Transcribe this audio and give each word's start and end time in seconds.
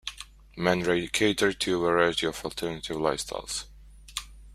Manray 0.57 1.11
catered 1.11 1.59
to 1.61 1.75
a 1.75 1.79
variety 1.79 2.25
of 2.25 2.43
alternative 2.43 2.97
lifestyles. 2.97 3.65